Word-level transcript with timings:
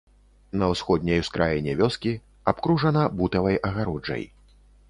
На 0.61 0.69
ўсходняй 0.71 1.21
ускраіне 1.25 1.75
вёскі, 1.83 2.13
абкружана 2.53 3.07
бутавай 3.21 3.63
агароджай. 3.71 4.23